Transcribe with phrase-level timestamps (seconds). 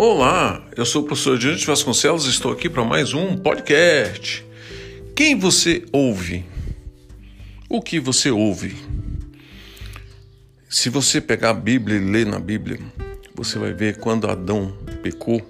[0.00, 4.46] Olá, eu sou o professor Diante Vasconcelos e estou aqui para mais um podcast.
[5.16, 6.44] Quem você ouve?
[7.68, 8.76] O que você ouve?
[10.70, 12.78] Se você pegar a Bíblia e ler na Bíblia,
[13.34, 14.72] você vai ver quando Adão
[15.02, 15.44] pecou,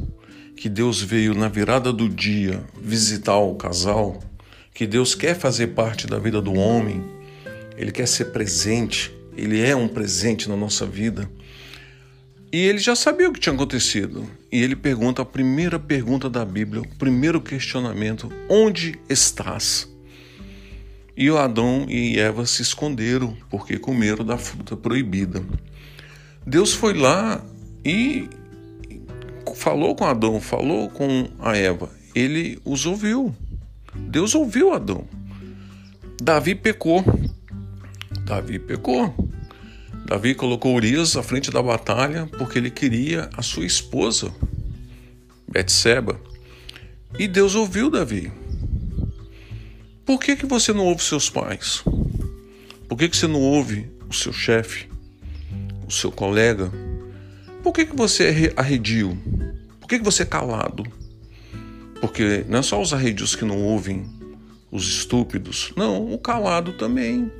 [0.57, 4.19] que Deus veio na virada do dia visitar o casal,
[4.73, 7.05] que Deus quer fazer parte da vida do homem,
[7.77, 11.31] ele quer ser presente, ele é um presente na nossa vida.
[12.51, 14.29] E ele já sabia o que tinha acontecido.
[14.51, 19.89] E ele pergunta a primeira pergunta da Bíblia, o primeiro questionamento: Onde estás?
[21.17, 25.45] E o Adão e Eva se esconderam porque comeram da fruta proibida.
[26.47, 27.45] Deus foi lá
[27.85, 28.29] e
[29.55, 31.91] falou com Adão, falou com a Eva.
[32.15, 33.35] Ele os ouviu.
[33.95, 35.05] Deus ouviu Adão.
[36.23, 37.05] Davi pecou.
[38.25, 39.28] Davi pecou.
[40.09, 44.33] Davi colocou Urias à frente da batalha porque ele queria a sua esposa,
[45.47, 46.19] Betseba.
[47.19, 48.33] E Deus ouviu Davi.
[50.07, 51.85] Por que, que você não ouve seus pais?
[52.89, 54.89] Por que, que você não ouve o seu chefe,
[55.87, 56.73] o seu colega?
[57.63, 59.15] Por que, que você é arredio?
[59.79, 60.85] Por que, que você é calado?
[62.01, 64.07] Porque não é só os arredios que não ouvem
[64.71, 65.71] os estúpidos.
[65.77, 67.31] Não, o calado também.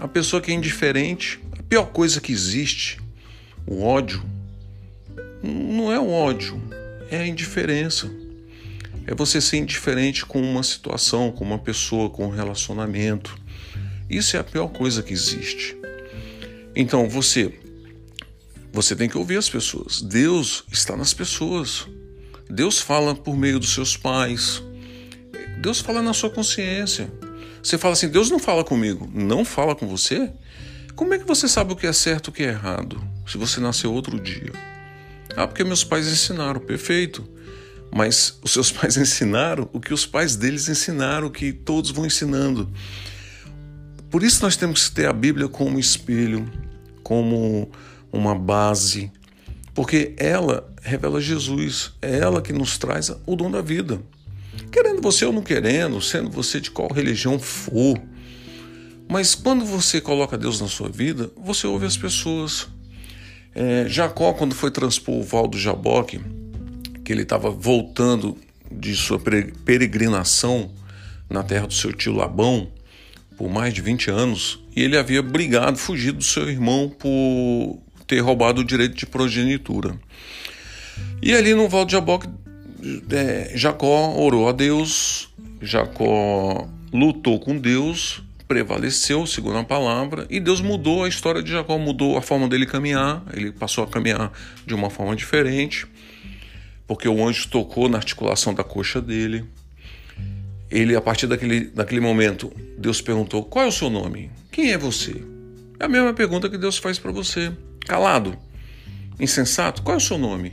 [0.00, 1.38] A pessoa que é indiferente,
[1.72, 3.00] pior coisa que existe,
[3.66, 4.22] o ódio,
[5.42, 6.62] não é o ódio,
[7.10, 8.10] é a indiferença.
[9.06, 13.34] É você ser indiferente com uma situação, com uma pessoa, com um relacionamento.
[14.10, 15.74] Isso é a pior coisa que existe.
[16.76, 17.58] Então você
[18.70, 20.02] você tem que ouvir as pessoas.
[20.02, 21.86] Deus está nas pessoas.
[22.50, 24.62] Deus fala por meio dos seus pais.
[25.62, 27.10] Deus fala na sua consciência.
[27.62, 29.10] Você fala assim: Deus não fala comigo.
[29.14, 30.30] Não fala com você?
[30.94, 33.38] Como é que você sabe o que é certo e o que é errado se
[33.38, 34.52] você nasceu outro dia?
[35.36, 37.26] Ah, porque meus pais ensinaram, perfeito.
[37.94, 42.06] Mas os seus pais ensinaram o que os pais deles ensinaram, o que todos vão
[42.06, 42.70] ensinando.
[44.10, 46.50] Por isso nós temos que ter a Bíblia como espelho,
[47.02, 47.70] como
[48.12, 49.10] uma base,
[49.74, 54.02] porque ela revela Jesus, é ela que nos traz o dom da vida.
[54.70, 57.98] Querendo você ou não querendo, sendo você de qual religião for,
[59.12, 62.66] mas quando você coloca Deus na sua vida, você ouve as pessoas.
[63.54, 66.18] É, Jacó, quando foi transpor o val do Jaboque,
[67.04, 68.38] que ele estava voltando
[68.70, 69.20] de sua
[69.66, 70.70] peregrinação
[71.28, 72.72] na terra do seu tio Labão,
[73.36, 78.20] por mais de 20 anos, e ele havia brigado, fugido do seu irmão por ter
[78.20, 79.94] roubado o direito de progenitura.
[81.20, 82.30] E ali no Val de Jaboque,
[83.10, 85.28] é, Jacó orou a Deus,
[85.60, 91.78] Jacó lutou com Deus prevaleceu, segundo a palavra, e Deus mudou a história de Jacó,
[91.78, 94.30] mudou a forma dele caminhar, ele passou a caminhar
[94.66, 95.86] de uma forma diferente,
[96.86, 99.42] porque o anjo tocou na articulação da coxa dele.
[100.70, 104.30] Ele, a partir daquele, daquele momento, Deus perguntou: Qual é o seu nome?
[104.50, 105.24] Quem é você?
[105.80, 107.50] É a mesma pergunta que Deus faz para você.
[107.86, 108.36] Calado,
[109.18, 110.52] insensato, qual é o seu nome?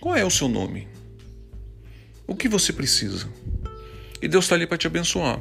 [0.00, 0.86] Qual é o seu nome?
[2.28, 3.28] O que você precisa?
[4.22, 5.40] E Deus está ali para te abençoar.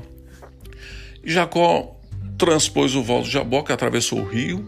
[1.24, 1.96] Jacó
[2.38, 4.66] transpôs o valo de Jaboque, atravessou o rio,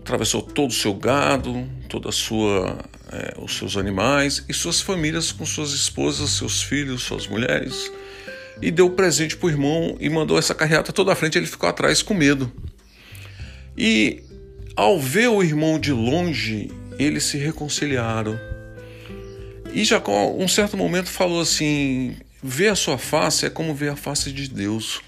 [0.00, 2.78] atravessou todo o seu gado, toda sua,
[3.12, 7.90] é, os seus animais e suas famílias com suas esposas, seus filhos, suas mulheres,
[8.62, 11.36] e deu presente para o irmão e mandou essa carreata toda à frente.
[11.36, 12.50] Ele ficou atrás com medo.
[13.76, 14.22] E
[14.76, 18.38] ao ver o irmão de longe, eles se reconciliaram.
[19.72, 23.96] E Jacó, um certo momento, falou assim: ver a sua face é como ver a
[23.96, 25.02] face de Deus.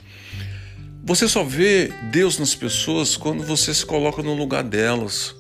[1.09, 5.35] Você só vê Deus nas pessoas quando você se coloca no lugar delas.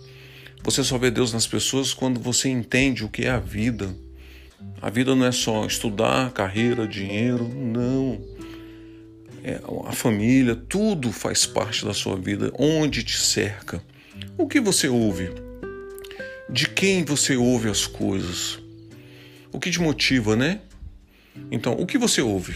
[0.64, 3.94] Você só vê Deus nas pessoas quando você entende o que é a vida.
[4.80, 8.18] A vida não é só estudar, carreira, dinheiro, não.
[9.44, 13.84] É a família, tudo faz parte da sua vida, onde te cerca.
[14.38, 15.28] O que você ouve?
[16.48, 18.58] De quem você ouve as coisas?
[19.52, 20.62] O que te motiva, né?
[21.50, 22.54] Então, o que você ouve?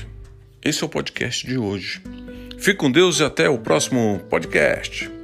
[0.64, 2.00] Esse é o podcast de hoje.
[2.62, 5.21] Fique com Deus e até o próximo podcast.